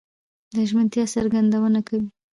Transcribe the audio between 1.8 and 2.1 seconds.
کوي؛